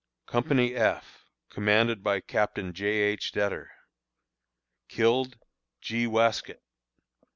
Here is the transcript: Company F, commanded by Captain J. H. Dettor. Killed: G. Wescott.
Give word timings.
Company 0.25 0.73
F, 0.73 1.25
commanded 1.51 2.01
by 2.03 2.21
Captain 2.21 2.73
J. 2.73 2.87
H. 2.87 3.31
Dettor. 3.31 3.67
Killed: 4.89 5.37
G. 5.79 6.07
Wescott. 6.07 6.57